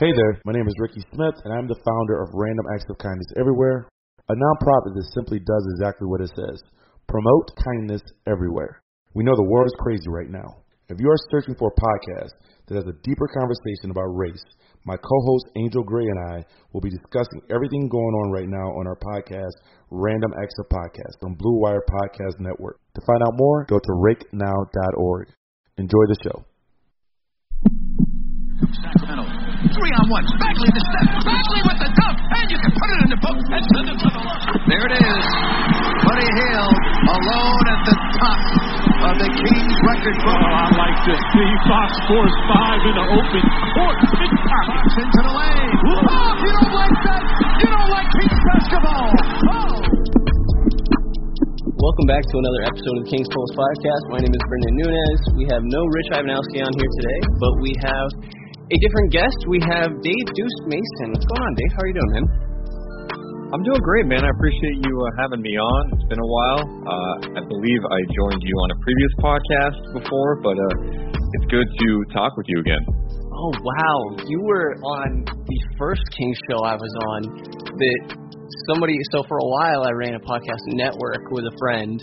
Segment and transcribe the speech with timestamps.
[0.00, 2.96] Hey there, my name is Ricky Smith, and I'm the founder of Random Acts of
[2.96, 3.84] Kindness Everywhere,
[4.30, 6.64] a nonprofit that simply does exactly what it says
[7.04, 8.80] promote kindness everywhere.
[9.12, 10.64] We know the world is crazy right now.
[10.88, 12.32] If you are searching for a podcast
[12.64, 14.40] that has a deeper conversation about race,
[14.88, 18.72] my co host Angel Gray and I will be discussing everything going on right now
[18.80, 19.52] on our podcast,
[19.90, 22.80] Random Acts of Podcast, on Blue Wire Podcast Network.
[22.96, 25.28] To find out more, go to rakenow.org.
[25.76, 26.44] Enjoy the show.
[28.80, 29.49] Sacramento.
[29.60, 30.24] Three on one.
[30.40, 31.04] Bagley the step.
[31.20, 32.16] Bagley with the dunk.
[32.16, 34.56] And you can put it in the book and send it to the line.
[34.64, 35.24] There it is.
[36.00, 36.76] Buddy Hield
[37.12, 38.40] alone at the top
[39.04, 40.32] of the Kings record book.
[40.32, 41.20] Oh, I like this.
[41.20, 43.44] The Fox scores five in the open
[43.76, 43.98] court.
[44.48, 45.72] Fox into the lane.
[45.92, 47.22] Oh, if you don't like that,
[47.60, 49.08] you don't like Kings basketball.
[49.12, 49.76] Oh.
[51.68, 54.02] Welcome back to another episode of the King's Pulse Podcast.
[54.08, 55.20] My name is Brendan Nunez.
[55.36, 58.08] We have no Rich Ivanowski on here today, but we have
[58.70, 59.38] a different guest.
[59.50, 61.10] We have Dave Deuce Mason.
[61.10, 61.72] What's going on, Dave?
[61.74, 62.26] How are you doing, man?
[63.50, 64.22] I'm doing great, man.
[64.22, 65.82] I appreciate you uh, having me on.
[65.98, 66.62] It's been a while.
[66.62, 71.66] Uh, I believe I joined you on a previous podcast before, but uh, it's good
[71.66, 72.78] to talk with you again.
[73.34, 73.98] Oh wow,
[74.30, 77.20] you were on the first King show I was on.
[77.74, 77.98] That
[78.70, 78.94] somebody.
[79.10, 81.98] So for a while, I ran a podcast network with a friend.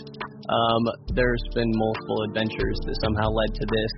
[0.52, 0.82] Um,
[1.16, 3.94] there's been multiple adventures that somehow led to this.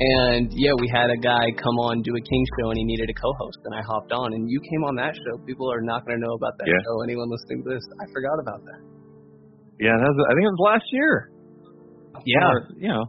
[0.00, 3.08] And yeah, we had a guy come on do a King show, and he needed
[3.10, 5.38] a co-host, and I hopped on, and you came on that show.
[5.46, 6.82] People are not going to know about that Yeah.
[6.82, 7.02] show.
[7.06, 8.80] Anyone listening to this, I forgot about that.
[9.78, 11.30] Yeah, that was, I think it was last year.
[12.26, 13.04] Yeah, Or, you know,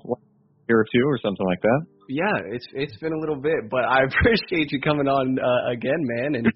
[0.69, 1.80] year or two or something like that.
[2.09, 6.02] yeah, it's it's been a little bit, but I appreciate you coming on uh, again,
[6.02, 6.36] man.
[6.36, 6.47] And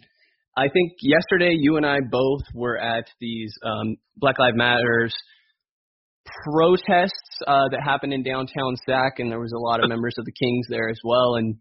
[0.57, 5.13] I think yesterday you and I both were at these um, Black Lives Matters
[6.43, 10.25] protests uh, that happened in downtown Sac, and there was a lot of members of
[10.25, 11.35] the Kings there as well.
[11.35, 11.55] And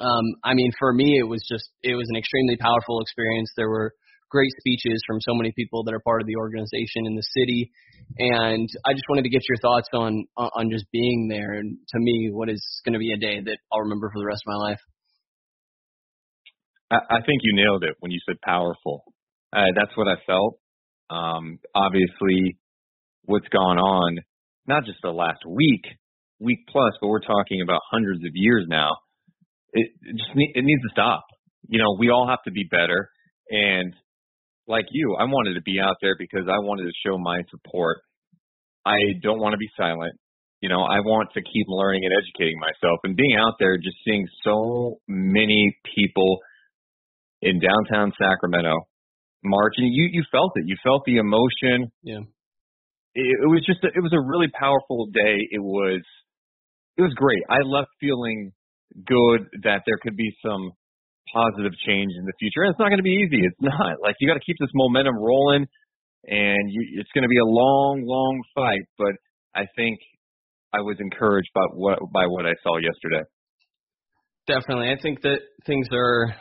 [0.00, 3.50] um, I mean, for me, it was just it was an extremely powerful experience.
[3.56, 3.92] There were
[4.30, 7.70] great speeches from so many people that are part of the organization in the city,
[8.18, 11.52] and I just wanted to get your thoughts on on just being there.
[11.52, 14.26] And to me, what is going to be a day that I'll remember for the
[14.26, 14.80] rest of my life.
[16.90, 19.04] I, I think you nailed it when you said powerful.
[19.52, 20.58] Uh, that's what I felt.
[21.10, 22.56] Um, obviously,
[23.24, 24.18] what's gone on,
[24.66, 25.82] not just the last week,
[26.40, 28.90] week plus, but we're talking about hundreds of years now.
[29.72, 31.24] It, it just ne- it needs to stop.
[31.68, 33.10] You know, we all have to be better.
[33.48, 33.94] And
[34.66, 37.98] like you, I wanted to be out there because I wanted to show my support.
[38.84, 40.14] I don't want to be silent.
[40.60, 43.00] You know, I want to keep learning and educating myself.
[43.04, 46.38] And being out there, just seeing so many people
[47.40, 48.86] in downtown Sacramento
[49.42, 50.64] marching, you you felt it.
[50.66, 51.90] You felt the emotion.
[52.02, 52.20] Yeah.
[53.14, 55.36] It, was just a, it was a really powerful day.
[55.50, 56.00] It was
[56.96, 57.42] it was great.
[57.48, 58.52] I left feeling
[59.06, 60.72] good that there could be some
[61.32, 62.62] positive change in the future.
[62.62, 63.40] And it's not going to be easy.
[63.40, 64.00] It's not.
[64.02, 65.66] Like you got to keep this momentum rolling,
[66.24, 68.84] and you, it's going to be a long, long fight.
[68.98, 69.16] But
[69.54, 69.98] I think
[70.72, 73.24] I was encouraged by what by what I saw yesterday.
[74.46, 74.90] Definitely.
[74.90, 76.34] I think that things are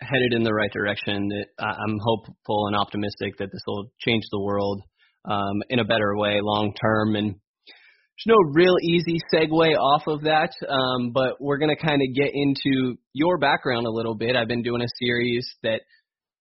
[0.00, 1.28] headed in the right direction.
[1.28, 4.82] That I'm hopeful and optimistic that this will change the world
[5.26, 7.16] um, in a better way long term.
[7.16, 12.00] And there's no real easy segue off of that, um, but we're going to kind
[12.00, 14.36] of get into your background a little bit.
[14.36, 15.80] I've been doing a series that,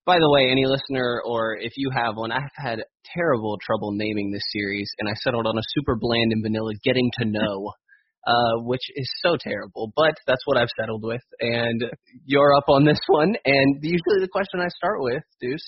[0.05, 4.31] by the way, any listener or if you have one, I've had terrible trouble naming
[4.31, 7.71] this series, and I settled on a super bland and vanilla getting to know
[8.25, 11.21] uh, which is so terrible, but that's what I've settled with.
[11.39, 11.83] And
[12.25, 13.35] you're up on this one.
[13.45, 15.61] And usually the question I start with, Deuce,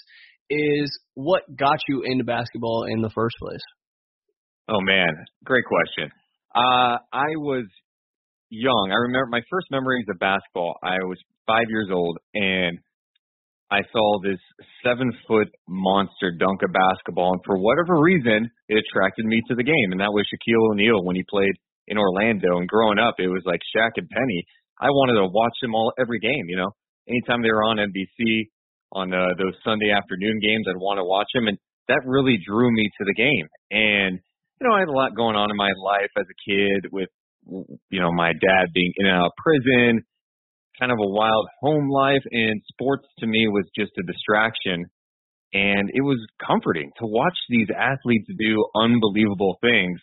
[0.50, 3.62] is what got you into basketball in the first place?
[4.70, 6.12] Oh man, great question.
[6.56, 7.66] Uh, I was
[8.50, 8.92] young.
[8.92, 10.76] I remember my first memories of basketball.
[10.84, 12.80] I was five years old, and
[13.70, 14.40] I saw this
[14.84, 19.64] seven foot monster dunk a basketball, and for whatever reason, it attracted me to the
[19.64, 21.54] game, and that was Shaquille O'Neal when he played
[21.88, 22.60] in Orlando.
[22.60, 24.46] And growing up, it was like Shaq and Penny.
[24.80, 26.48] I wanted to watch them all every game.
[26.48, 26.72] You know,
[27.08, 28.48] anytime they were on NBC
[28.92, 31.58] on uh, those Sunday afternoon games, I'd want to watch them, and
[31.88, 33.48] that really drew me to the game.
[33.72, 34.20] And
[34.60, 37.10] you know, I had a lot going on in my life as a kid with,
[37.46, 40.04] you know, my dad being in and out of prison,
[40.80, 44.86] kind of a wild home life, and sports to me was just a distraction.
[45.54, 50.00] And it was comforting to watch these athletes do unbelievable things.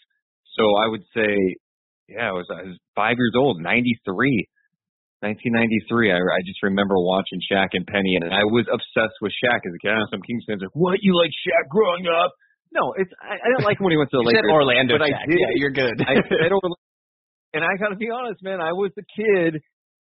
[0.56, 1.36] So I would say,
[2.08, 4.48] yeah, I was, I was five years old, 93.
[5.24, 9.64] 1993, I, I just remember watching Shaq and Penny, and I was obsessed with Shaq
[9.64, 9.90] as a kid.
[9.90, 12.36] I know some Kings fans are like, "What you like Shaq growing up?"
[12.76, 14.52] No, it's I, I didn't like him when he went to the said Lakers.
[14.52, 15.26] Orlando, but I Shaq.
[15.32, 15.40] did.
[15.40, 15.96] Yeah, you're good.
[16.04, 16.76] I said Orlando,
[17.56, 18.60] and I got to be honest, man.
[18.60, 19.64] I was the kid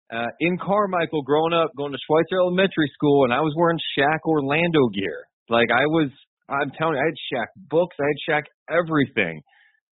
[0.07, 4.23] uh, in Carmichael, growing up, going to Schweitzer Elementary School, and I was wearing Shaq
[4.23, 5.27] Orlando gear.
[5.51, 6.07] Like I was,
[6.47, 9.41] I'm telling you, I had Shaq books, I had Shaq everything.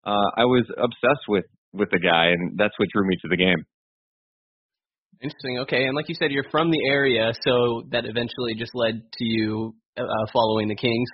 [0.05, 3.37] Uh, I was obsessed with with the guy, and that's what drew me to the
[3.37, 3.65] game.
[5.21, 5.59] Interesting.
[5.65, 9.23] Okay, and like you said, you're from the area, so that eventually just led to
[9.25, 11.09] you uh, following the Kings.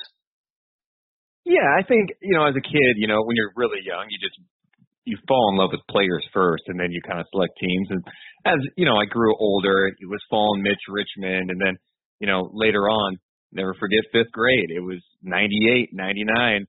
[1.46, 4.18] Yeah, I think you know, as a kid, you know, when you're really young, you
[4.20, 4.40] just
[5.06, 7.88] you fall in love with players first, and then you kind of select teams.
[7.92, 8.04] And
[8.46, 9.88] as you know, I grew older.
[9.88, 11.78] It was falling Mitch Richmond, and then
[12.20, 13.18] you know later on,
[13.52, 14.70] never forget fifth grade.
[14.70, 16.66] It was '98, '99.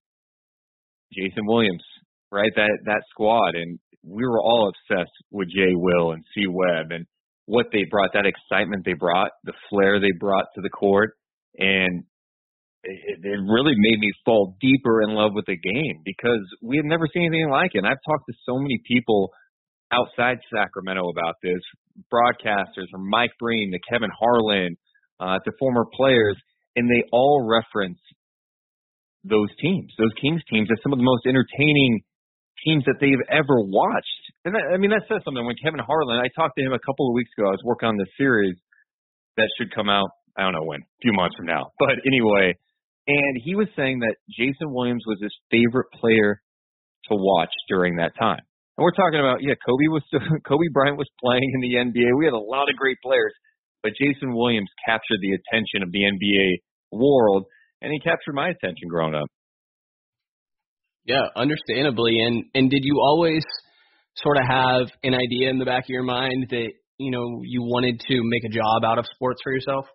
[1.12, 1.84] Jason Williams,
[2.30, 2.50] right?
[2.56, 7.06] That that squad, and we were all obsessed with Jay Will and C Webb and
[7.46, 11.12] what they brought, that excitement they brought, the flair they brought to the court,
[11.58, 12.04] and
[12.82, 16.86] it, it really made me fall deeper in love with the game because we had
[16.86, 17.78] never seen anything like it.
[17.78, 19.30] And I've talked to so many people
[19.92, 21.60] outside Sacramento about this,
[22.12, 24.76] broadcasters from Mike Breen to Kevin Harlan
[25.20, 26.36] uh, to former players,
[26.76, 27.98] and they all reference
[29.22, 32.00] those teams, those Kings teams, as some of the most entertaining
[32.64, 34.22] teams that they've ever watched.
[34.44, 35.44] And that, I mean, that says something.
[35.44, 37.48] When Kevin Harlan, I talked to him a couple of weeks ago.
[37.48, 38.56] I was working on this series
[39.36, 40.10] that should come out.
[40.36, 41.70] I don't know when, a few months from now.
[41.78, 42.56] But anyway,
[43.06, 46.40] and he was saying that Jason Williams was his favorite player
[47.10, 48.40] to watch during that time.
[48.76, 50.02] And we're talking about, yeah, Kobe was
[50.48, 52.18] Kobe Bryant was playing in the NBA.
[52.18, 53.32] We had a lot of great players,
[53.82, 57.46] but Jason Williams captured the attention of the NBA world,
[57.82, 59.28] and he captured my attention growing up.
[61.04, 62.18] Yeah, understandably.
[62.20, 63.44] And and did you always
[64.16, 67.62] sort of have an idea in the back of your mind that you know you
[67.62, 69.86] wanted to make a job out of sports for yourself?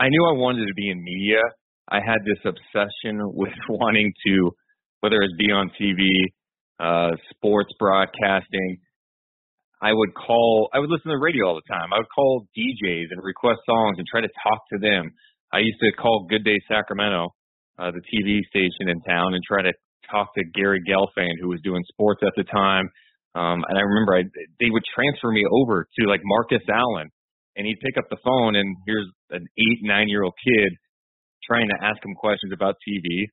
[0.00, 1.40] I knew I wanted to be in media.
[1.88, 4.50] I had this obsession with wanting to,
[5.00, 6.08] whether it's be on TV,
[6.80, 8.78] uh, sports broadcasting.
[9.82, 11.92] I would call, I would listen to the radio all the time.
[11.92, 15.12] I would call DJs and request songs and try to talk to them.
[15.52, 17.34] I used to call Good Day Sacramento,
[17.78, 19.72] uh, the TV station in town, and try to
[20.10, 22.90] talk to Gary Gelfand, who was doing sports at the time.
[23.34, 24.22] Um, and I remember I,
[24.60, 27.10] they would transfer me over to like Marcus Allen,
[27.56, 30.70] and he'd pick up the phone and here's an eight, nine year old kid
[31.46, 33.26] trying to ask him questions about TV.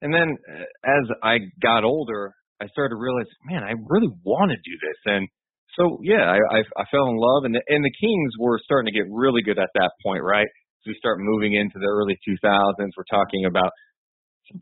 [0.00, 4.50] And then uh, as I got older, I started to realize, man, I really want
[4.50, 4.98] to do this.
[5.06, 5.28] And
[5.76, 8.90] so, yeah, I, I, I fell in love, and the, and the Kings were starting
[8.90, 10.46] to get really good at that point, right?
[10.46, 13.70] As we start moving into the early 2000s, we're talking about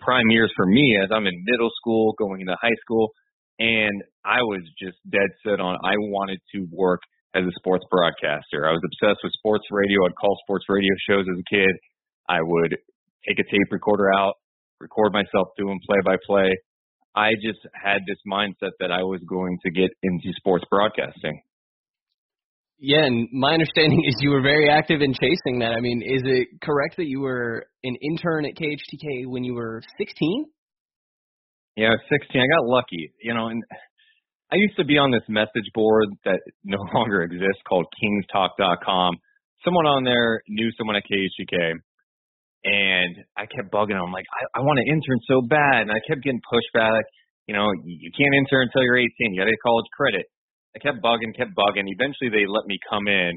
[0.01, 3.11] prime years for me as I'm in middle school, going into high school,
[3.59, 7.01] and I was just dead set on I wanted to work
[7.35, 8.67] as a sports broadcaster.
[8.67, 10.05] I was obsessed with sports radio.
[10.07, 11.73] I'd call sports radio shows as a kid.
[12.29, 12.77] I would
[13.29, 14.35] take a tape recorder out,
[14.81, 16.57] record myself doing play by play.
[17.15, 21.41] I just had this mindset that I was going to get into sports broadcasting.
[22.79, 25.73] Yeah, and my understanding is you were very active in chasing that.
[25.73, 29.83] I mean, is it correct that you were an intern at KHTK when you were
[29.99, 30.47] 16?
[31.77, 32.41] Yeah, 16.
[32.41, 33.63] I got lucky, you know, and
[34.53, 39.17] I used to be on this message board that no longer exists called kingstalk.com.
[39.65, 41.75] Someone on there knew someone at KHTK,
[42.65, 44.13] and I kept bugging them.
[44.13, 47.03] like, I, I want to intern so bad, and I kept getting pushback.
[47.49, 49.11] You know, you can't intern until you're 18.
[49.35, 50.27] You got to get college credit.
[50.77, 51.89] I kept bugging, kept bugging.
[51.89, 53.33] Eventually, they let me come in,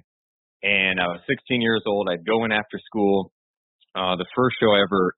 [0.61, 2.11] and I was 16 years old.
[2.11, 3.31] I'd go in after school.
[3.95, 5.15] Uh, the first show I ever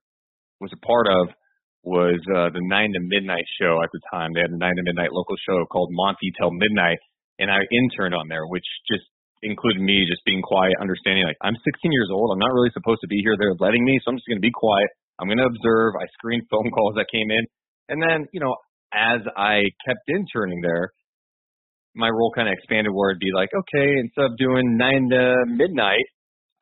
[0.62, 1.34] was a part of
[1.82, 4.30] was uh, the nine to midnight show at the time.
[4.32, 7.02] They had a nine to midnight local show called Monty Till Midnight,
[7.42, 9.02] and I interned on there, which just
[9.42, 12.30] included me just being quiet, understanding like I'm 16 years old.
[12.30, 13.34] I'm not really supposed to be here.
[13.34, 14.86] They're letting me, so I'm just going to be quiet.
[15.18, 15.98] I'm going to observe.
[15.98, 17.42] I screened phone calls that came in,
[17.90, 18.54] and then you know,
[18.94, 20.94] as I kept interning there,
[21.94, 25.44] my role kind of expanded where it'd be like, okay, instead of doing nine to
[25.46, 26.06] midnight,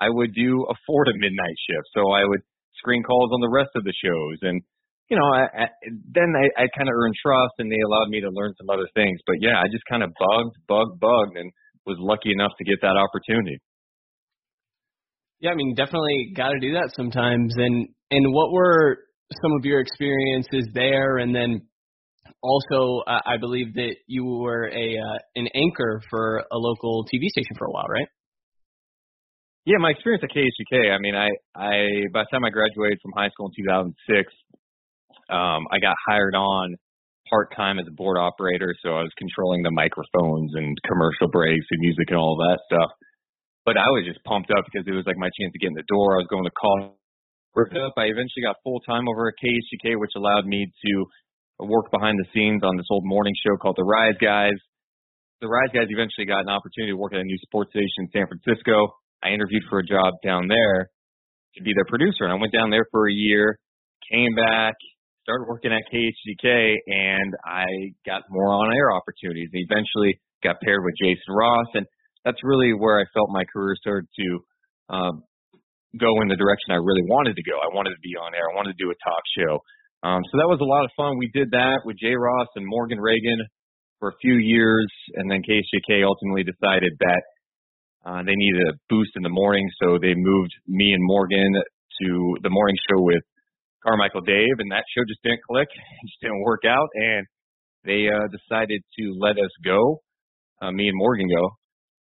[0.00, 1.86] I would do a four to midnight shift.
[1.94, 2.40] So I would
[2.76, 4.62] screen calls on the rest of the shows and
[5.10, 5.66] you know, I, I,
[6.14, 8.86] then I, I kind of earned trust, and they allowed me to learn some other
[8.94, 9.18] things.
[9.26, 11.50] But yeah, I just kind of bugged, bugged, bugged, and
[11.84, 13.58] was lucky enough to get that opportunity.
[15.40, 17.52] Yeah, I mean, definitely got to do that sometimes.
[17.56, 18.98] And and what were
[19.42, 21.18] some of your experiences there?
[21.18, 21.62] And then
[22.42, 27.28] also, uh, I believe that you were a uh, an anchor for a local TV
[27.28, 28.08] station for a while, right?
[29.66, 30.90] Yeah, my experience at KHTK.
[30.90, 34.32] I mean, I I by the time I graduated from high school in 2006,
[35.28, 36.76] um, I got hired on
[37.28, 41.66] part time as a board operator, so I was controlling the microphones and commercial breaks
[41.70, 42.90] and music and all that stuff.
[43.64, 45.78] But I was just pumped up because it was like my chance to get in
[45.78, 46.16] the door.
[46.16, 46.96] I was going to call
[47.54, 47.92] work up.
[47.98, 50.92] I eventually got full time over at KHTK, which allowed me to
[51.66, 54.56] work behind the scenes on this old morning show called The Rise Guys.
[55.40, 58.08] the Rise guys eventually got an opportunity to work at a new sports station in
[58.12, 58.92] San Francisco.
[59.22, 60.88] I interviewed for a job down there
[61.56, 63.58] to be their producer, and I went down there for a year,
[64.10, 64.74] came back,
[65.24, 67.64] started working at KHTK, and I
[68.06, 69.48] got more on-air opportunities.
[69.52, 71.86] And eventually got paired with Jason Ross, and
[72.24, 74.28] that's really where I felt my career started to
[74.88, 75.24] um,
[75.98, 77.56] go in the direction I really wanted to go.
[77.60, 78.48] I wanted to be on air.
[78.52, 79.60] I wanted to do a talk show.
[80.02, 81.18] Um, so that was a lot of fun.
[81.18, 83.44] We did that with Jay Ross and Morgan Ragan
[83.98, 87.22] for a few years, and then KHTK ultimately decided that
[88.06, 91.52] uh, they needed a boost in the morning, so they moved me and Morgan
[92.00, 93.20] to the morning show with
[93.84, 95.68] Carmichael Dave, and that show just didn't click,
[96.08, 97.26] just didn't work out, and
[97.84, 100.00] they uh, decided to let us go,
[100.62, 101.50] uh, me and Morgan go,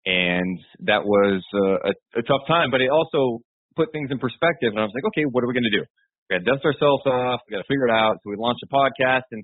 [0.05, 3.43] and that was uh, a, a tough time, but it also
[3.75, 5.83] put things in perspective, and I was like, okay, what are we going to do?
[6.29, 8.61] We got to dust ourselves off, we got to figure it out, so we launched
[8.63, 9.43] a podcast, and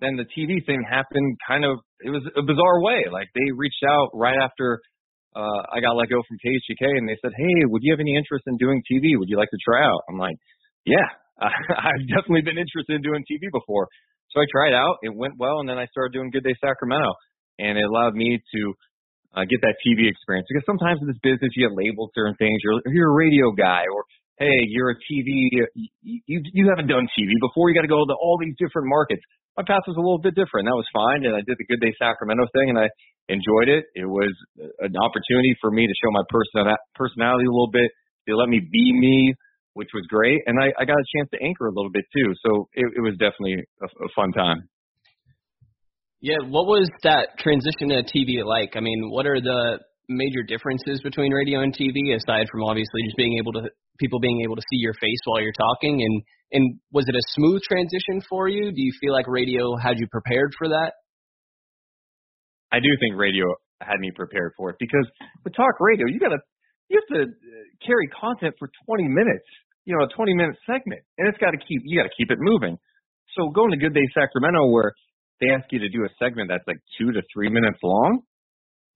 [0.00, 3.08] then the TV thing happened kind of, it was a bizarre way.
[3.10, 4.80] Like they reached out right after
[5.36, 8.16] uh, I got let go from KHTK and they said, Hey, would you have any
[8.16, 9.18] interest in doing TV?
[9.18, 10.02] Would you like to try out?
[10.08, 10.36] I'm like,
[10.86, 11.06] yeah,
[11.38, 13.88] I've definitely been interested in doing TV before.
[14.34, 14.98] So I tried out.
[15.02, 17.14] It went well, and then I started doing Good Day Sacramento,
[17.58, 18.60] and it allowed me to
[19.32, 20.46] uh, get that TV experience.
[20.50, 22.60] Because sometimes in this business, you get labeled certain things.
[22.60, 24.04] You're you're a radio guy, or
[24.38, 25.50] hey, you're a TV.
[26.02, 27.68] You you, haven't done TV before.
[27.68, 29.22] You got to go to all these different markets.
[29.56, 30.66] My path was a little bit different.
[30.70, 32.86] That was fine, and I did the Good Day Sacramento thing, and I
[33.28, 33.86] enjoyed it.
[33.94, 34.30] It was
[34.80, 37.90] an opportunity for me to show my person personality a little bit.
[38.26, 39.34] They let me be me
[39.78, 40.42] which was great.
[40.46, 42.34] And I, I got a chance to anchor a little bit too.
[42.44, 44.68] So it, it was definitely a, a fun time.
[46.20, 48.74] Yeah, what was that transition to TV like?
[48.74, 53.16] I mean, what are the major differences between radio and TV aside from obviously just
[53.16, 56.80] being able to people being able to see your face while you're talking and and
[56.92, 58.72] was it a smooth transition for you?
[58.72, 60.92] Do you feel like radio had you prepared for that?
[62.72, 63.44] I do think radio
[63.82, 65.06] had me prepared for it because
[65.44, 66.40] with talk radio, you got to
[66.88, 69.44] you have to uh, carry content for 20 minutes
[69.88, 72.30] you know, a 20 minute segment and it's got to keep, you got to keep
[72.30, 72.76] it moving.
[73.32, 74.92] So going to Good Day Sacramento where
[75.40, 78.20] they ask you to do a segment that's like two to three minutes long.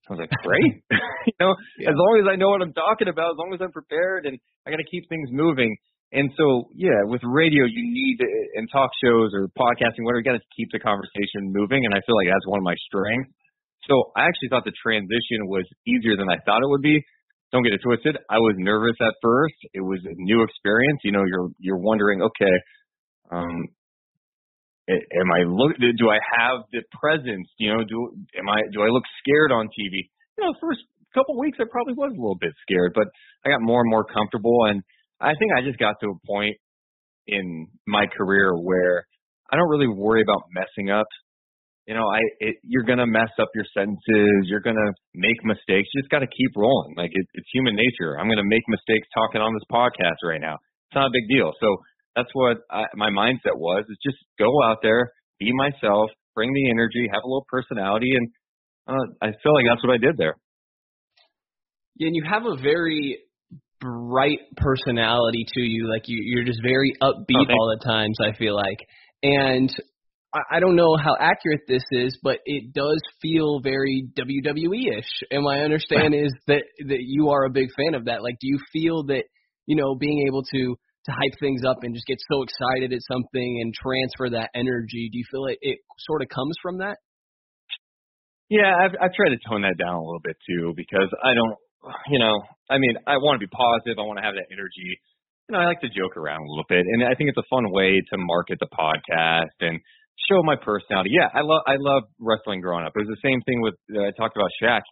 [0.09, 0.83] I was like, great.
[1.27, 1.91] you know, yeah.
[1.91, 4.39] as long as I know what I'm talking about, as long as I'm prepared and
[4.67, 5.77] I got to keep things moving.
[6.13, 8.29] And so, yeah, with radio, you need to,
[8.61, 11.87] and talk shows or podcasting, whatever, you got to keep the conversation moving.
[11.87, 13.33] And I feel like that's one of my strengths.
[13.89, 17.01] So I actually thought the transition was easier than I thought it would be
[17.53, 18.17] don't get it twisted.
[18.31, 19.55] I was nervous at first.
[19.75, 21.01] It was a new experience.
[21.05, 22.57] You know, you're you're wondering, okay,
[23.31, 23.69] um,
[24.89, 25.77] am I look?
[25.79, 27.49] Do I have the presence?
[27.59, 30.09] You know, do am I do I look scared on TV?
[30.39, 30.81] You know, first
[31.15, 33.07] couple weeks I probably was a little bit scared, but
[33.45, 34.83] I got more and more comfortable, and
[35.21, 36.57] I think I just got to a point
[37.27, 39.07] in my career where
[39.51, 41.07] I don't really worry about messing up
[41.87, 44.47] you know, I it, you're gonna mess up your sentences.
[44.47, 45.91] You're gonna make mistakes.
[45.93, 46.95] You just got to keep rolling.
[46.97, 48.19] Like it, it's human nature.
[48.19, 50.55] I'm gonna make mistakes talking on this podcast right now.
[50.55, 51.51] It's not a big deal.
[51.59, 51.67] So
[52.17, 56.71] that's what I, my mindset was: is just go out there, be myself, bring the
[56.71, 58.29] energy, have a little personality, and
[58.89, 60.37] uh, I feel like that's what I did there.
[61.97, 63.19] Yeah, and you have a very
[63.81, 65.89] bright personality to you.
[65.89, 68.17] Like you, you're just very upbeat oh, all the times.
[68.23, 68.79] I feel like,
[69.23, 69.71] and
[70.35, 75.09] I don't know how accurate this is, but it does feel very WWE-ish.
[75.31, 78.23] And my understanding is that that you are a big fan of that.
[78.23, 79.25] Like, do you feel that
[79.67, 83.03] you know being able to to hype things up and just get so excited at
[83.11, 85.11] something and transfer that energy?
[85.11, 86.99] Do you feel it, it sort of comes from that?
[88.53, 91.57] Yeah, I've, I've tried to tone that down a little bit too because I don't,
[92.13, 92.37] you know,
[92.69, 93.99] I mean, I want to be positive.
[93.99, 95.01] I want to have that energy.
[95.49, 97.49] You know, I like to joke around a little bit, and I think it's a
[97.51, 99.81] fun way to market the podcast and
[100.31, 101.11] show my personality.
[101.17, 102.93] Yeah, I love I love wrestling growing up.
[102.95, 104.85] It was the same thing with uh, I talked about Shaq.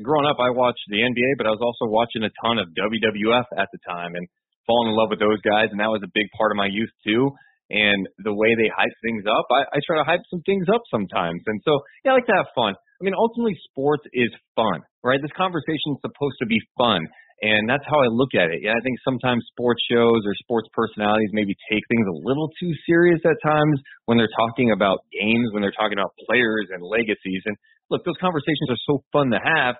[0.00, 3.50] Growing up, I watched the NBA, but I was also watching a ton of WWF
[3.58, 4.28] at the time and
[4.68, 6.92] falling in love with those guys, and that was a big part of my youth
[7.02, 7.32] too.
[7.72, 10.80] And the way they hype things up, I, I try to hype some things up
[10.88, 11.42] sometimes.
[11.48, 12.72] And so, yeah, I like to have fun.
[12.76, 15.20] I mean, ultimately, sports is fun, right?
[15.20, 17.04] This conversation is supposed to be fun.
[17.38, 18.66] And that's how I look at it.
[18.66, 22.72] Yeah, I think sometimes sports shows or sports personalities maybe take things a little too
[22.82, 23.78] serious at times
[24.10, 27.46] when they're talking about games, when they're talking about players and legacies.
[27.46, 27.54] And
[27.94, 29.76] look, those conversations are so fun to have,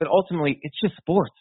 [0.00, 1.36] but ultimately it's just sports.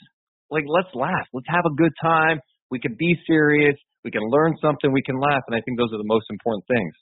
[0.51, 1.25] Like, let's laugh.
[1.33, 2.37] Let's have a good time.
[2.75, 3.79] We can be serious.
[4.03, 4.91] We can learn something.
[4.91, 5.47] We can laugh.
[5.47, 6.93] And I think those are the most important things.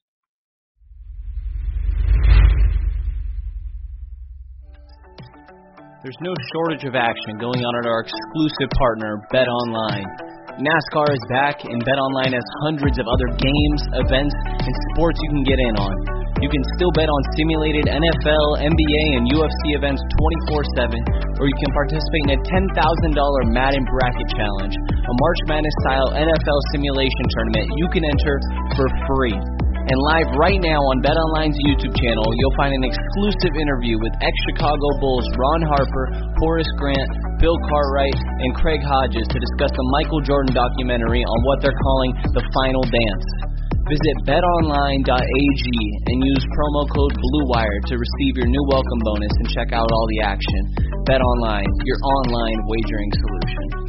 [6.05, 10.05] There's no shortage of action going on at our exclusive partner, Bet Online.
[10.61, 15.29] NASCAR is back, and Bet Online has hundreds of other games, events, and sports you
[15.33, 16.22] can get in on.
[16.43, 20.03] You can still bet on simulated NFL, NBA, and UFC events
[20.51, 25.77] 24 7, or you can participate in a $10,000 Madden Bracket Challenge, a March Madness
[25.87, 28.35] style NFL simulation tournament you can enter
[28.75, 29.39] for free.
[29.87, 34.87] And live right now on BetOnline's YouTube channel, you'll find an exclusive interview with ex-Chicago
[34.99, 36.05] Bulls Ron Harper,
[36.43, 41.63] Horace Grant, Bill Cartwright, and Craig Hodges to discuss the Michael Jordan documentary on what
[41.63, 43.52] they're calling the Final Dance.
[43.83, 45.67] Visit betonline.ag
[46.07, 50.07] and use promo code BLUEWIRE to receive your new welcome bonus and check out all
[50.07, 50.63] the action.
[51.03, 53.83] BetOnline, your online wagering solution.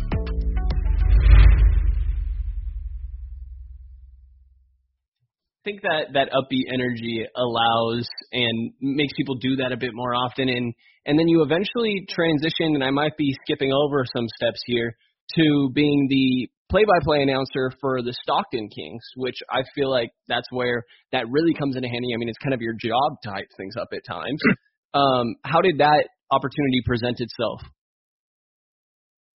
[5.54, 10.16] I think that that upbeat energy allows and makes people do that a bit more
[10.16, 10.74] often and
[11.06, 14.96] and then you eventually transition and I might be skipping over some steps here
[15.36, 20.82] to being the play-by-play announcer for the Stockton Kings, which I feel like that's where
[21.12, 22.10] that really comes into handy.
[22.12, 24.40] I mean, it's kind of your job type things up at times.
[24.94, 27.62] Um, how did that opportunity present itself?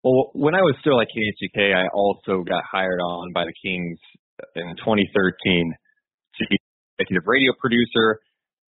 [0.03, 3.97] Well, when I was still at KHTK, I also got hired on by the Kings
[4.53, 5.73] in 2013
[6.37, 6.57] to be
[6.99, 8.19] executive radio producer.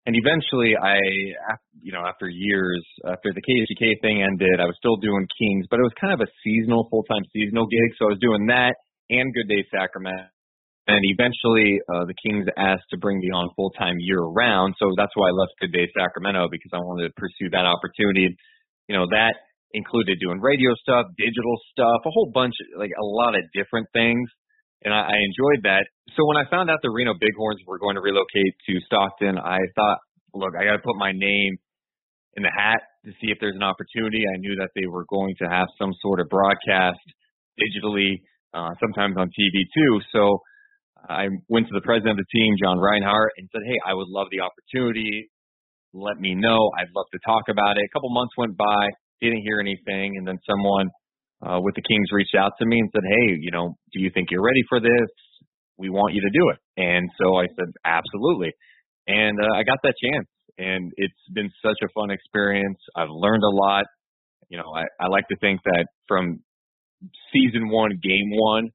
[0.06, 0.96] And eventually, I,
[1.82, 5.80] you know, after years, after the KHTK thing ended, I was still doing Kings, but
[5.80, 7.92] it was kind of a seasonal, full-time seasonal gig.
[7.98, 8.74] So I was doing that
[9.10, 10.32] and Good Day Sacramento.
[10.88, 14.74] And eventually, uh, the Kings asked to bring me on full-time year-round.
[14.80, 18.32] So that's why I left Good Day Sacramento because I wanted to pursue that opportunity.
[18.88, 19.36] You know, that
[19.76, 24.24] included doing radio stuff, digital stuff, a whole bunch, like a lot of different things
[24.84, 25.86] and I, I enjoyed that.
[26.16, 29.58] So when I found out the Reno Bighorns were going to relocate to Stockton, I
[29.74, 29.98] thought,
[30.34, 31.56] look, I got to put my name
[32.36, 34.22] in the hat to see if there's an opportunity.
[34.22, 37.02] I knew that they were going to have some sort of broadcast
[37.58, 38.22] digitally,
[38.54, 40.00] uh, sometimes on TV too.
[40.12, 40.38] So
[41.08, 44.08] I went to the president of the team, John Rinehart, and said, hey, I would
[44.08, 45.30] love the opportunity.
[45.92, 46.70] Let me know.
[46.78, 47.84] I'd love to talk about it.
[47.84, 48.88] A couple months went by,
[49.20, 50.90] didn't hear anything, and then someone
[51.42, 54.10] uh, with the Kings reached out to me and said, "Hey, you know, do you
[54.12, 55.10] think you're ready for this?
[55.76, 58.52] We want you to do it." And so I said, "Absolutely."
[59.06, 62.78] And uh, I got that chance, and it's been such a fun experience.
[62.96, 63.86] I've learned a lot.
[64.48, 66.40] You know, I, I like to think that from
[67.32, 68.70] season one, game one,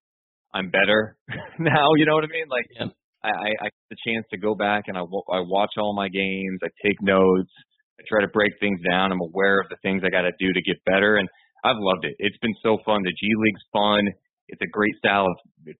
[0.54, 1.18] I'm better
[1.60, 1.94] now.
[1.96, 2.48] You know what I mean?
[2.50, 2.88] Like, yeah.
[3.24, 6.10] I, I, I get the chance to go back and I, I watch all my
[6.10, 6.60] games.
[6.64, 7.52] I take notes.
[8.00, 9.12] I try to break things down.
[9.12, 11.16] I'm aware of the things I got to do to get better.
[11.16, 11.30] And
[11.64, 12.16] I've loved it.
[12.20, 13.04] It's been so fun.
[13.04, 14.12] The G League's fun.
[14.52, 15.36] It's a great style of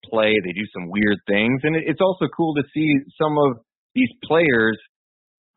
[0.08, 0.34] play.
[0.40, 3.60] They do some weird things, and it's also cool to see some of
[3.94, 4.80] these players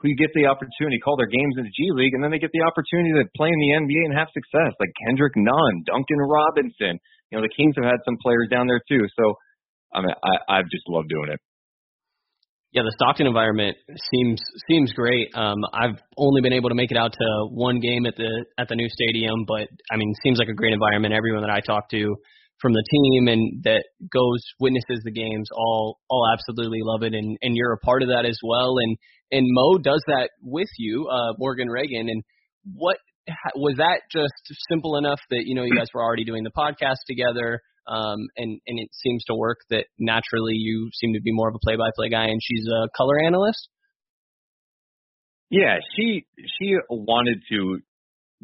[0.03, 2.53] who get the opportunity call their games in the G League, and then they get
[2.53, 6.99] the opportunity to play in the NBA and have success, like Kendrick Nunn, Duncan Robinson.
[7.31, 9.07] You know, the Kings have had some players down there too.
[9.17, 9.39] So,
[9.95, 11.41] I mean, I, I've just loved doing it
[12.77, 13.75] yeah, the Stockton environment
[14.13, 15.33] seems seems great.
[15.35, 18.69] Um, I've only been able to make it out to one game at the at
[18.69, 21.15] the new stadium, but I mean, seems like a great environment.
[21.15, 22.15] Everyone that I talk to
[22.61, 27.39] from the team and that goes witnesses the games all all absolutely love it, and
[27.41, 28.77] and you're a part of that as well.
[28.77, 28.99] And
[29.33, 32.11] and Mo does that with you, uh, Morgan Ragan.
[32.11, 32.23] And
[32.75, 32.99] what
[33.57, 34.35] was that just
[34.69, 37.63] simple enough that you know you guys were already doing the podcast together?
[37.89, 41.55] Um, and and it seems to work that naturally you seem to be more of
[41.55, 43.69] a play-by-play guy, and she's a color analyst.
[45.51, 46.27] Yeah, she
[46.59, 47.79] she wanted to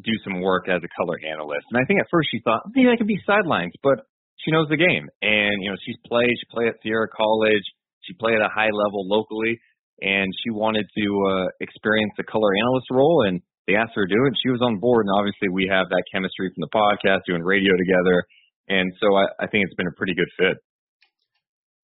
[0.01, 2.89] do some work as a color analyst, and I think at first she thought maybe
[2.89, 4.07] I could be sidelines, but
[4.39, 6.31] she knows the game, and you know she's played.
[6.31, 7.63] She played at Sierra College.
[8.01, 9.59] She played at a high level locally,
[10.01, 14.13] and she wanted to uh, experience the color analyst role, and they asked her to
[14.13, 14.31] do it.
[14.31, 17.43] And she was on board, and obviously we have that chemistry from the podcast, doing
[17.43, 18.23] radio together
[18.67, 20.57] and so I, I think it's been a pretty good fit.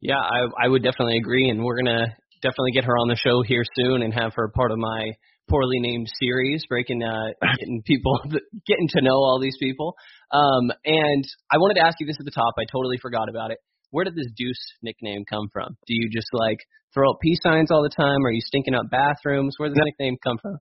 [0.01, 3.41] Yeah, I, I would definitely agree, and we're gonna definitely get her on the show
[3.43, 5.11] here soon and have her part of my
[5.49, 8.19] poorly named series, breaking, uh, getting people,
[8.67, 9.95] getting to know all these people.
[10.31, 12.53] Um, and I wanted to ask you this at the top.
[12.57, 13.57] I totally forgot about it.
[13.91, 15.75] Where did this Deuce nickname come from?
[15.87, 16.59] Do you just like
[16.93, 18.23] throw up peace signs all the time?
[18.23, 19.55] Are you stinking up bathrooms?
[19.57, 20.57] Where did the nickname come from?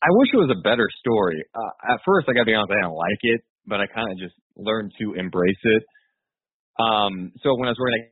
[0.00, 1.44] I wish it was a better story.
[1.54, 4.10] Uh, at first, I got to be honest, I didn't like it but I kind
[4.10, 5.82] of just learned to embrace it.
[6.78, 8.10] Um, so when I was working,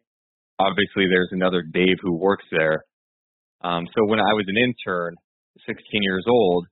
[0.59, 2.85] obviously there's another Dave who works there.
[3.63, 5.15] Um, so when I was an intern,
[5.67, 6.67] 16 years old,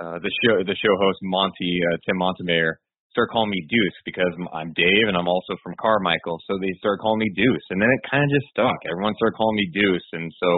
[0.00, 2.80] uh, the show the show host Monty uh, Tim Montemayor
[3.12, 6.40] started calling me Deuce because I'm Dave and I'm also from Carmichael.
[6.46, 8.80] So they started calling me Deuce, and then it kind of just stuck.
[8.88, 10.48] Everyone started calling me Deuce, and so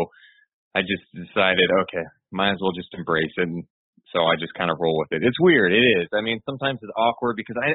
[0.77, 3.49] I just decided, okay, might as well just embrace it.
[3.49, 3.65] And
[4.13, 5.25] so I just kind of roll with it.
[5.25, 5.73] It's weird.
[5.73, 6.09] It is.
[6.13, 7.75] I mean, sometimes it's awkward because I,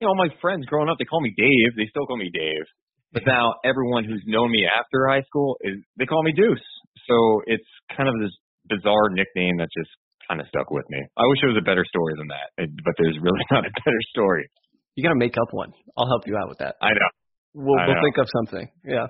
[0.00, 1.76] you know, my friends growing up, they call me Dave.
[1.76, 2.64] They still call me Dave.
[3.12, 6.64] But now everyone who's known me after high school is they call me Deuce.
[7.06, 8.34] So it's kind of this
[8.68, 9.90] bizarre nickname that just
[10.28, 10.98] kind of stuck with me.
[11.16, 14.02] I wish it was a better story than that, but there's really not a better
[14.10, 14.50] story.
[14.96, 15.72] You got to make up one.
[15.96, 16.76] I'll help you out with that.
[16.82, 17.10] I know.
[17.54, 18.02] We'll, I we'll know.
[18.02, 18.68] think of something.
[18.84, 19.06] Yeah.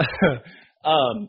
[0.84, 1.28] um,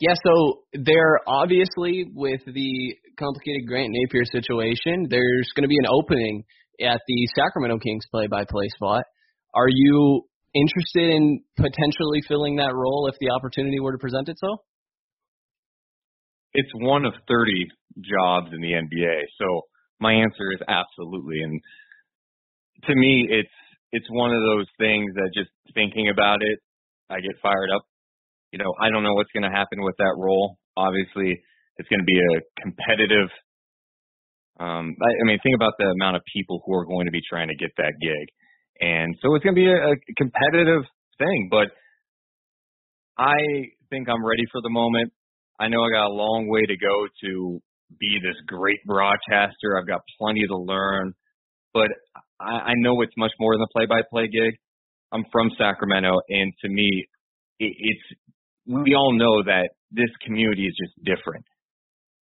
[0.00, 0.14] yeah.
[0.24, 6.44] So there, obviously, with the complicated Grant Napear situation, there's going to be an opening
[6.80, 9.04] at the Sacramento Kings play-by-play spot.
[9.54, 10.22] Are you
[10.54, 14.60] interested in potentially filling that role if the opportunity were to present itself?
[16.52, 17.66] It's one of 30
[18.00, 19.20] jobs in the NBA.
[19.38, 19.62] So
[20.00, 21.42] my answer is absolutely.
[21.42, 21.60] And
[22.84, 23.48] to me, it's
[23.92, 26.58] it's one of those things that just thinking about it,
[27.10, 27.82] I get fired up.
[28.52, 30.58] You know, I don't know what's going to happen with that role.
[30.76, 31.38] Obviously,
[31.76, 33.30] it's going to be a competitive.
[34.58, 37.22] Um, I, I mean, think about the amount of people who are going to be
[37.28, 38.26] trying to get that gig,
[38.80, 40.82] and so it's going to be a, a competitive
[41.18, 41.48] thing.
[41.50, 41.68] But
[43.16, 43.36] I
[43.88, 45.12] think I'm ready for the moment.
[45.58, 47.60] I know I got a long way to go to
[47.98, 49.78] be this great broadcaster.
[49.78, 51.12] I've got plenty to learn,
[51.72, 51.88] but
[52.40, 54.54] I, I know it's much more than a play-by-play gig.
[55.12, 57.06] I'm from Sacramento, and to me,
[57.58, 58.20] it, it's
[58.70, 61.44] we all know that this community is just different,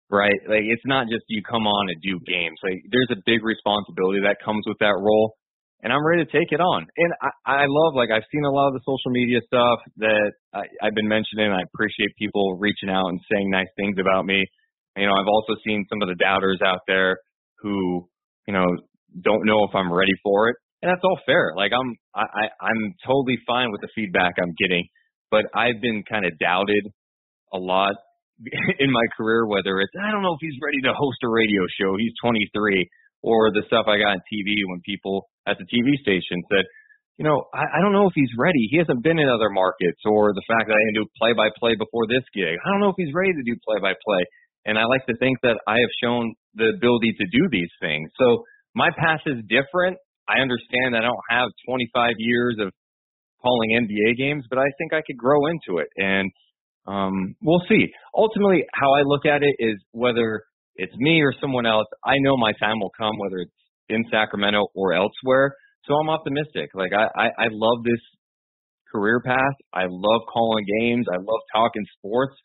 [0.10, 0.39] right?
[0.47, 2.55] Like it's not just you come on and do games.
[2.63, 5.36] Like there's a big responsibility that comes with that role,
[5.83, 6.88] and I'm ready to take it on.
[6.88, 10.31] And I, I love like I've seen a lot of the social media stuff that
[10.55, 11.51] I, I've been mentioning.
[11.51, 14.47] I appreciate people reaching out and saying nice things about me.
[14.95, 17.19] You know, I've also seen some of the doubters out there
[17.60, 18.07] who,
[18.47, 18.65] you know,
[19.21, 20.55] don't know if I'm ready for it.
[20.81, 21.53] And that's all fair.
[21.55, 24.88] Like I'm I, I I'm totally fine with the feedback I'm getting.
[25.30, 26.88] But I've been kind of doubted
[27.54, 27.96] a lot
[28.80, 31.66] in my career, whether it's I don't know if he's ready to host a radio
[31.80, 32.88] show, he's twenty three,
[33.24, 36.66] or the stuff I got on TV when people at the TV station said,
[37.18, 38.70] you know, I, I don't know if he's ready.
[38.70, 41.50] He hasn't been in other markets, or the fact that I can do play by
[41.58, 42.56] play before this gig.
[42.56, 44.24] I don't know if he's ready to do play by play.
[44.68, 48.12] And I like to think that I have shown the ability to do these things.
[48.20, 48.44] So
[48.76, 49.98] my path is different.
[50.28, 52.76] I understand I don't have 25 years of
[53.41, 55.88] calling NBA games, but I think I could grow into it.
[55.97, 56.32] And
[56.88, 57.88] um, we'll see.
[58.15, 60.43] Ultimately, how I look at it is whether
[60.76, 63.52] it's me or someone else, I know my time will come, whether it's
[63.89, 65.56] in Sacramento or elsewhere.
[65.86, 66.69] So I'm optimistic.
[66.73, 68.00] Like I, I, I love this
[68.91, 69.56] career path.
[69.73, 71.06] I love calling games.
[71.12, 72.36] I love talking sports.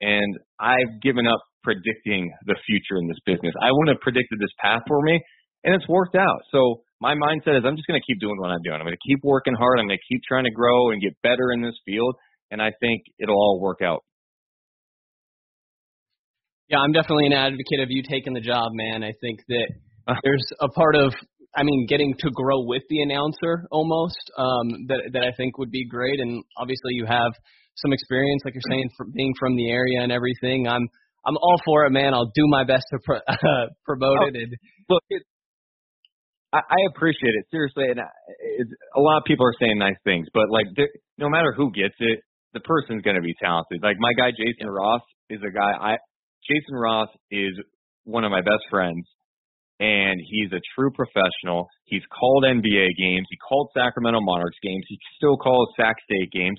[0.00, 3.54] And I've given up predicting the future in this business.
[3.60, 5.20] I wouldn't have predicted this path for me,
[5.64, 6.40] and it's worked out.
[6.52, 8.76] So my mindset is I'm just going to keep doing what I'm doing.
[8.76, 9.78] I'm going to keep working hard.
[9.78, 12.14] I'm going to keep trying to grow and get better in this field,
[12.50, 14.04] and I think it'll all work out.
[16.68, 19.02] Yeah, I'm definitely an advocate of you taking the job, man.
[19.02, 19.68] I think that
[20.24, 21.14] there's a part of
[21.56, 25.70] I mean, getting to grow with the announcer almost um, that that I think would
[25.70, 26.20] be great.
[26.20, 27.32] And obviously, you have
[27.76, 30.68] some experience, like you're saying, from being from the area and everything.
[30.68, 30.86] I'm
[31.26, 32.14] I'm all for it, man.
[32.14, 34.36] I'll do my best to pro- uh, promote Oh, it.
[34.36, 34.54] And
[34.88, 35.22] Look, it,
[36.52, 38.16] I, I appreciate it seriously, and I-
[38.58, 40.66] it's, a lot of people are saying nice things, but like,
[41.18, 42.20] no matter who gets it,
[42.54, 43.82] the person's going to be talented.
[43.82, 45.72] Like my guy Jason Ross is a guy.
[45.72, 45.96] I
[46.48, 47.52] Jason Ross is
[48.04, 49.04] one of my best friends,
[49.80, 51.68] and he's a true professional.
[51.84, 53.26] He's called NBA games.
[53.30, 54.84] He called Sacramento Monarchs games.
[54.88, 56.58] He still calls Sac State games.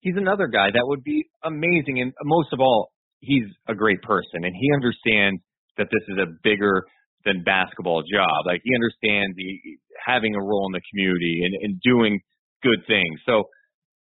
[0.00, 4.44] He's another guy that would be amazing, and most of all, he's a great person,
[4.44, 5.40] and he understands
[5.76, 6.82] that this is a bigger
[7.28, 8.48] than basketball job.
[8.48, 9.60] Like he understands the
[10.00, 12.20] having a role in the community and, and doing
[12.62, 13.20] good things.
[13.28, 13.44] So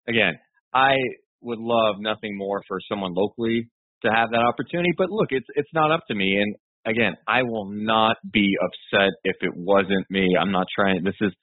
[0.08, 0.40] again,
[0.74, 0.96] I
[1.42, 3.70] would love nothing more for someone locally
[4.04, 4.90] to have that opportunity.
[4.98, 6.40] But look, it's it's not up to me.
[6.40, 10.36] And again, I will not be upset if it wasn't me.
[10.40, 11.04] I'm not trying.
[11.04, 11.34] This is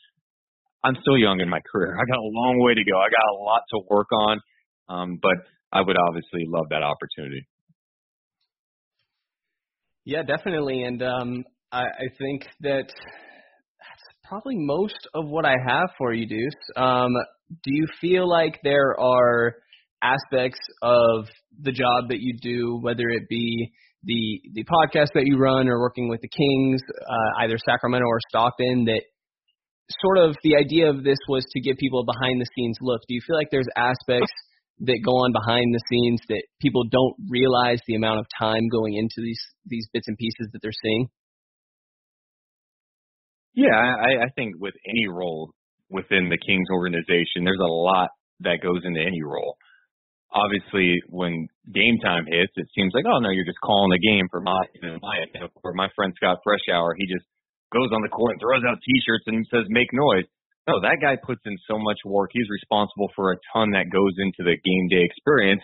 [0.82, 1.94] I'm still young in my career.
[1.94, 2.98] I got a long way to go.
[2.98, 4.40] I got a lot to work on.
[4.88, 5.36] Um, but
[5.72, 7.46] I would obviously love that opportunity.
[10.04, 10.82] yeah, definitely.
[10.82, 16.26] And um, I, I think that that's probably most of what I have for you,
[16.26, 16.54] Deuce.
[16.76, 17.10] Um,
[17.50, 19.56] do you feel like there are
[20.00, 21.26] aspects of
[21.60, 23.72] the job that you do, whether it be
[24.04, 28.20] the the podcast that you run or working with the Kings, uh, either Sacramento or
[28.28, 29.02] Stockton, that
[30.00, 33.00] sort of the idea of this was to give people a behind the scenes look.
[33.08, 34.32] Do you feel like there's aspects
[34.80, 38.94] that go on behind the scenes that people don't realize the amount of time going
[38.94, 41.08] into these these bits and pieces that they're seeing?
[43.54, 45.50] Yeah, I, I think with any role
[45.90, 49.56] within the Kings organization, there's a lot that goes into any role.
[50.34, 54.26] Obviously, when game time hits, it seems like, oh no, you're just calling the game
[54.30, 55.46] for my you my.
[55.62, 57.24] Or my friend Scott Freshour, he just
[57.70, 60.26] goes on the court and throws out T-shirts and says make noise.
[60.66, 62.30] no, that guy puts in so much work.
[62.34, 65.62] He's responsible for a ton that goes into the game day experience.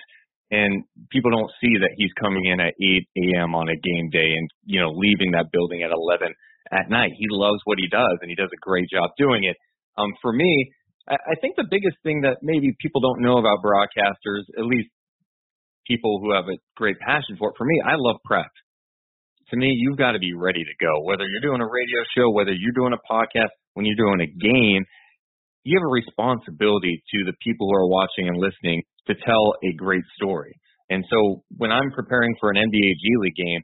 [0.50, 3.06] And people don't see that he's coming in at 8
[3.38, 3.54] a.m.
[3.54, 6.34] on a game day and, you know, leaving that building at 11
[6.72, 7.12] at night.
[7.18, 9.56] He loves what he does and he does a great job doing it.
[9.98, 10.72] Um, for me,
[11.08, 14.88] I, I think the biggest thing that maybe people don't know about broadcasters, at least
[15.86, 18.50] people who have a great passion for it, for me, I love prep.
[19.50, 21.02] To me, you've got to be ready to go.
[21.02, 24.30] Whether you're doing a radio show, whether you're doing a podcast, when you're doing a
[24.30, 24.84] game,
[25.64, 29.74] you have a responsibility to the people who are watching and listening to tell a
[29.76, 30.54] great story.
[30.88, 33.62] And so when I'm preparing for an NBA G League game,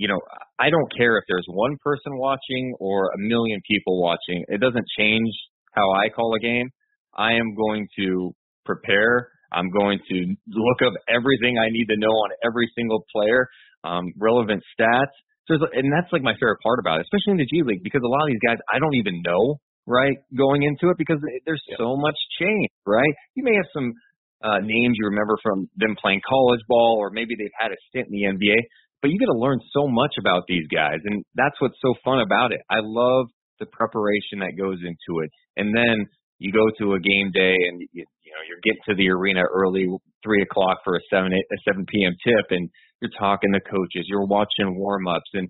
[0.00, 0.18] you know,
[0.58, 4.42] I don't care if there's one person watching or a million people watching.
[4.48, 5.28] It doesn't change
[5.76, 6.70] how I call a game.
[7.14, 8.32] I am going to
[8.64, 9.28] prepare.
[9.52, 13.46] I'm going to look up everything I need to know on every single player,
[13.84, 15.12] um, relevant stats.
[15.44, 18.00] So, and that's like my favorite part about it, especially in the G League, because
[18.02, 21.62] a lot of these guys I don't even know, right, going into it because there's
[21.68, 21.76] yeah.
[21.76, 23.12] so much change, right?
[23.34, 23.92] You may have some
[24.40, 28.08] uh, names you remember from them playing college ball, or maybe they've had a stint
[28.08, 28.56] in the NBA.
[29.02, 32.20] But you get to learn so much about these guys, and that's what's so fun
[32.20, 32.60] about it.
[32.68, 33.26] I love
[33.58, 36.06] the preparation that goes into it, and then
[36.38, 39.42] you go to a game day, and you, you know you're getting to the arena
[39.44, 39.88] early,
[40.22, 42.12] three o'clock for a seven a seven p.m.
[42.24, 42.68] tip, and
[43.00, 45.48] you're talking to coaches, you're watching warm ups, and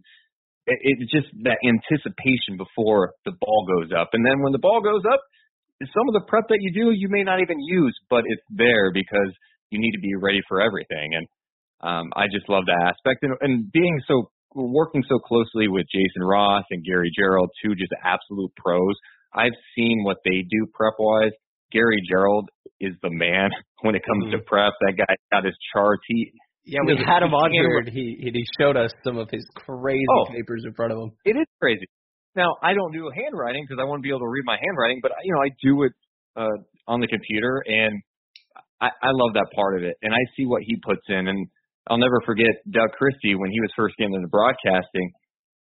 [0.67, 5.03] it's just that anticipation before the ball goes up, and then when the ball goes
[5.11, 5.21] up,
[5.81, 8.93] some of the prep that you do you may not even use, but it's there
[8.93, 9.35] because
[9.71, 11.15] you need to be ready for everything.
[11.15, 11.27] And
[11.81, 16.23] um, I just love that aspect and, and being so working so closely with Jason
[16.23, 18.95] Ross and Gary Gerould, two just absolute pros.
[19.33, 21.33] I've seen what they do prep wise.
[21.73, 22.47] Gary Gerould
[22.81, 23.51] is the man
[23.83, 24.39] when it comes mm-hmm.
[24.39, 24.73] to prep.
[24.81, 26.03] That guy got his charts.
[26.09, 26.33] He
[26.65, 27.83] yeah, we had him on here.
[27.91, 31.11] He he showed us some of his crazy oh, papers in front of him.
[31.25, 31.87] It is crazy.
[32.37, 35.01] Now, I don't do handwriting because I want to be able to read my handwriting,
[35.03, 35.93] but you know, I do it
[36.37, 38.03] uh, on the computer, and
[38.81, 39.97] I, I love that part of it.
[40.03, 41.49] And I see what he puts in, and
[41.89, 45.13] I'll never forget Doug Christie when he was first getting into broadcasting.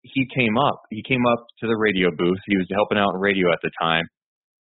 [0.01, 0.81] He came up.
[0.89, 2.41] He came up to the radio booth.
[2.47, 4.05] He was helping out in radio at the time,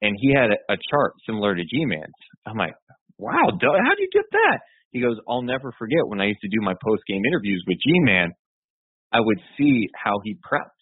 [0.02, 2.20] and he had a, a chart similar to G-Man's.
[2.46, 2.74] I'm like,
[3.18, 4.60] wow, Doug, how'd you get that?
[4.92, 7.78] He goes, I'll never forget when I used to do my post game interviews with
[7.86, 8.32] G-Man.
[9.12, 10.78] I would see how he prepped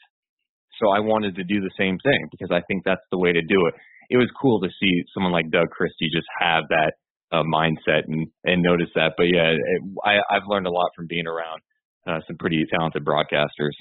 [0.79, 3.41] so I wanted to do the same thing because I think that's the way to
[3.41, 3.73] do it.
[4.09, 6.93] It was cool to see someone like Doug Christie just have that
[7.31, 9.13] uh, mindset and and notice that.
[9.17, 11.61] But yeah, it, I I've learned a lot from being around
[12.07, 13.75] uh, some pretty talented broadcasters.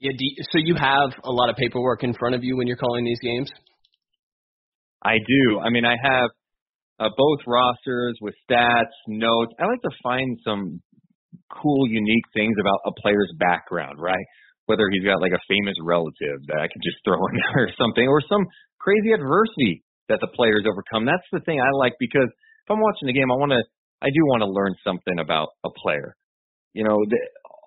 [0.00, 2.76] Yeah, you, so you have a lot of paperwork in front of you when you're
[2.76, 3.50] calling these games.
[5.02, 5.58] I do.
[5.58, 6.30] I mean, I have
[7.00, 9.52] uh, both rosters with stats, notes.
[9.58, 10.82] I like to find some
[11.50, 14.24] cool, unique things about a player's background, right?
[14.68, 17.72] whether he's got like a famous relative that I can just throw in there or
[17.80, 18.44] something, or some
[18.78, 21.04] crazy adversity that the players overcome.
[21.04, 23.62] That's the thing I like because if I'm watching the game, I want to,
[24.02, 26.16] I do want to learn something about a player.
[26.72, 27.18] You know, the,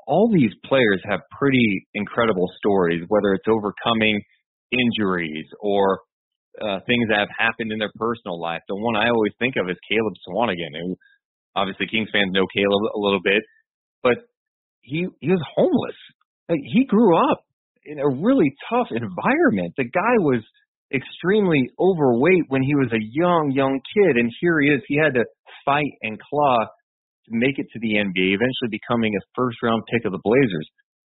[0.08, 4.22] all these players have pretty incredible stories, whether it's overcoming
[4.72, 6.00] injuries or
[6.62, 8.62] uh, things that have happened in their personal life.
[8.68, 10.96] The one I always think of is Caleb Swanigan, who
[11.56, 13.44] obviously Kings fans know Caleb a little bit,
[14.04, 14.18] but
[14.82, 15.96] he he was homeless
[16.52, 17.46] like he grew up
[17.86, 19.74] in a really tough environment.
[19.78, 20.44] The guy was
[20.94, 24.82] extremely overweight when he was a young, young kid, and here he is.
[24.88, 25.26] He had to
[25.66, 26.58] fight and claw
[27.26, 30.68] to make it to the NBA, eventually becoming a first round pick of the Blazers.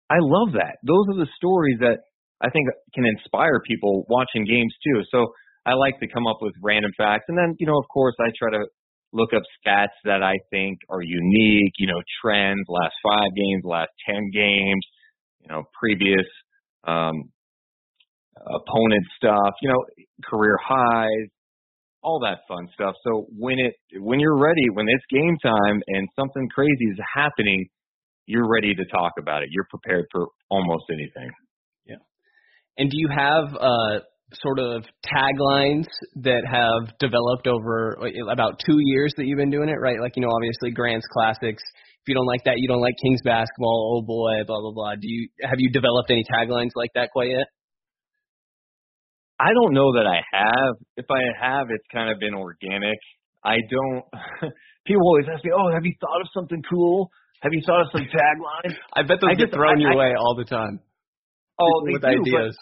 [0.09, 0.77] I love that.
[0.83, 1.99] Those are the stories that
[2.41, 5.01] I think can inspire people watching games too.
[5.11, 5.27] So
[5.65, 7.25] I like to come up with random facts.
[7.27, 8.65] And then, you know, of course, I try to
[9.13, 13.89] look up stats that I think are unique, you know, trends, last five games, last
[14.09, 14.85] 10 games,
[15.41, 16.25] you know, previous
[16.87, 17.29] um,
[18.47, 19.83] opponent stuff, you know,
[20.25, 21.29] career highs,
[22.01, 22.95] all that fun stuff.
[23.03, 27.67] So when it when you're ready, when it's game time and something crazy is happening,
[28.25, 29.49] you're ready to talk about it.
[29.51, 31.29] You're prepared for almost anything.
[31.85, 32.01] Yeah.
[32.77, 33.99] And do you have uh
[34.43, 37.97] sort of taglines that have developed over
[38.31, 39.99] about 2 years that you've been doing it, right?
[39.99, 41.63] Like, you know, obviously Grant's classics
[42.01, 43.97] if you don't like that, you don't like Kings basketball.
[43.97, 44.95] Oh boy, blah blah blah.
[44.95, 47.47] Do you have you developed any taglines like that quite yet?
[49.39, 50.75] I don't know that I have.
[50.97, 52.99] If I have, it's kind of been organic.
[53.43, 54.03] I don't.
[54.85, 57.09] people always ask me, "Oh, have you thought of something cool?
[57.41, 59.93] Have you thought of some tagline?" I bet those I get just, thrown I, your
[59.93, 60.79] I, way all the time.
[61.57, 62.57] Oh, with do, ideas.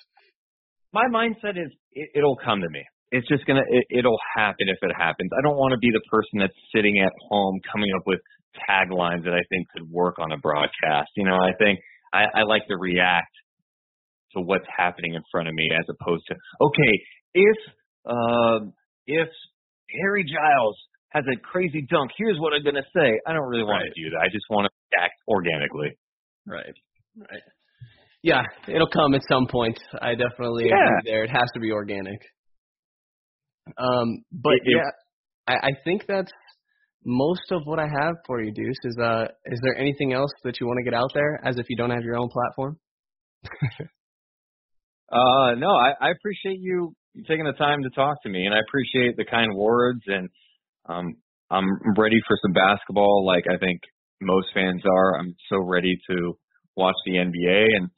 [0.94, 2.86] My mindset is it, it'll come to me.
[3.12, 3.66] It's just gonna.
[3.68, 5.32] It, it'll happen if it happens.
[5.34, 8.20] I don't want to be the person that's sitting at home coming up with
[8.70, 11.10] taglines that I think could work on a broadcast.
[11.16, 11.80] You know, I think
[12.14, 13.34] I, I like to react
[14.36, 16.94] to what's happening in front of me as opposed to, okay,
[17.34, 17.58] if
[18.06, 18.60] uh,
[19.06, 19.30] if
[20.02, 20.78] Harry Giles
[21.10, 23.20] has a crazy dunk, here's what I'm gonna say.
[23.26, 23.94] I don't really want Right.
[23.94, 24.20] to do that.
[24.22, 25.98] I just want to act organically.
[26.46, 26.74] Right.
[27.18, 27.42] Right.
[28.24, 29.80] Yeah, it'll come at some point.
[30.02, 30.76] I definitely Yeah.
[30.76, 31.24] agree there.
[31.24, 32.20] It has to be organic.
[33.78, 34.92] Um, but It- it- yeah,
[35.48, 36.32] I, I think that's
[37.06, 38.78] most of what I have for you, Deuce.
[38.84, 41.70] Is uh, is there anything else that you want to get out there, as if
[41.70, 42.78] you don't have your own platform?
[45.12, 46.94] Uh, no, I, I appreciate you
[47.28, 50.02] taking the time to talk to me, and I appreciate the kind words.
[50.08, 50.30] And
[50.88, 51.16] um,
[51.50, 51.68] I'm
[51.98, 53.80] ready for some basketball, like I think
[54.22, 55.20] most fans are.
[55.20, 56.38] I'm so ready to
[56.76, 57.90] watch the NBA, and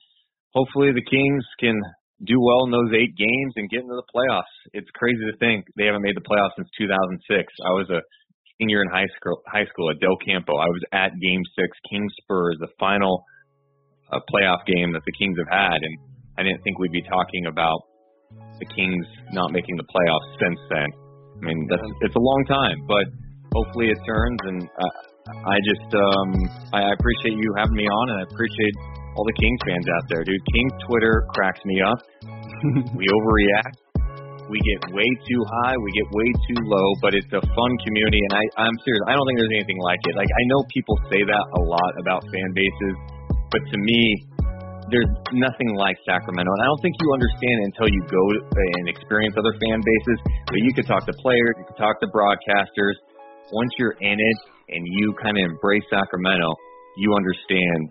[0.54, 1.76] hopefully the Kings can
[2.26, 4.54] do well in those eight games and get into the playoffs.
[4.74, 7.54] It's crazy to think they haven't made the playoffs since 2006.
[7.65, 8.02] I was a
[8.60, 10.54] senior in high school, high school at Del Campo.
[10.54, 13.24] I was at Game Six, Kings Spurs, the final
[14.12, 15.98] uh, playoff game that the Kings have had, and
[16.39, 17.84] I didn't think we'd be talking about
[18.63, 19.04] the Kings
[19.36, 20.88] not making the playoffs since then.
[20.88, 23.06] I mean, that's it's a long time, but
[23.52, 24.39] hopefully it turns.
[24.47, 24.93] And uh,
[25.43, 26.32] I just um,
[26.71, 28.75] I appreciate you having me on, and I appreciate
[29.19, 30.39] all the Kings fans out there, dude.
[30.56, 31.99] Kings Twitter cracks me up.
[32.95, 33.75] we overreact.
[34.47, 35.75] We get way too high.
[35.75, 36.88] We get way too low.
[37.04, 39.04] But it's a fun community, and I I'm serious.
[39.12, 40.15] I don't think there's anything like it.
[40.15, 42.95] Like I know people say that a lot about fan bases,
[43.52, 44.29] but to me,
[44.91, 48.23] there's nothing like Sacramento, and I don't think you understand until you go
[48.54, 50.17] and experience other fan bases.
[50.47, 52.97] But you can talk to players, you can talk to broadcasters.
[53.52, 54.38] Once you're in it
[54.69, 56.54] and you kind of embrace Sacramento,
[56.97, 57.89] you understand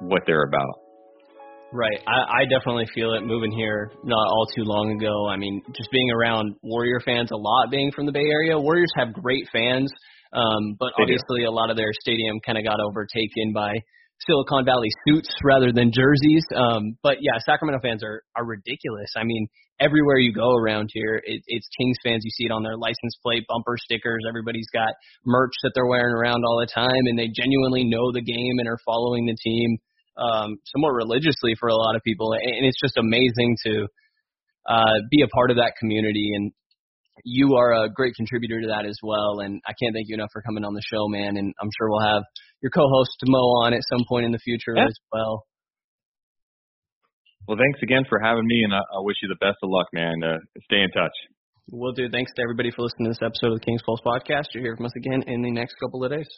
[0.00, 0.74] what they're about.
[1.72, 1.98] Right.
[2.06, 5.26] I, I definitely feel it moving here not all too long ago.
[5.28, 8.58] I mean, just being around Warrior fans a lot, being from the Bay Area.
[8.58, 9.90] Warriors have great fans,
[10.32, 11.14] um, but They do.
[11.14, 13.74] obviously a lot of their stadium kind of got overtaken by
[14.20, 16.44] Silicon Valley suits rather than jerseys.
[16.54, 19.10] Um, but yeah, Sacramento fans are are ridiculous.
[19.16, 19.48] I mean,
[19.80, 22.22] everywhere you go around here, it, it's Kings fans.
[22.24, 24.24] You see it on their license plate, bumper stickers.
[24.28, 24.94] Everybody's got
[25.26, 28.68] merch that they're wearing around all the time, and they genuinely know the game and
[28.68, 29.78] are following the team
[30.16, 33.86] um, somewhat religiously for a lot of people, and it's just amazing to
[34.68, 36.30] uh, be a part of that community.
[36.34, 36.52] And
[37.24, 39.40] you are a great contributor to that as well.
[39.40, 41.36] And I can't thank you enough for coming on the show, man.
[41.36, 42.22] And I'm sure we'll have
[42.64, 44.86] your co-host Mo on at some point in the future Yeah.
[44.88, 45.44] as well.
[47.46, 49.88] Well, thanks again for having me, and I, I wish you the best of luck,
[49.92, 50.16] man.
[50.24, 51.12] Uh, stay in touch.
[51.70, 52.08] We'll do.
[52.08, 54.48] Thanks to everybody for listening to this episode of the King's Pulse podcast.
[54.54, 56.28] You'll hear from us again in the next couple of days.